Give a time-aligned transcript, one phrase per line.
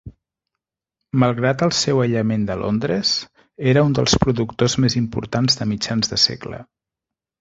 [1.23, 3.11] Malgrat el seu aïllament de Londres,
[3.75, 6.65] era un dels productors més importants de mitjans de segle.